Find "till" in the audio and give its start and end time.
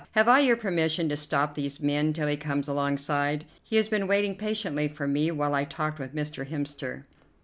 2.11-2.25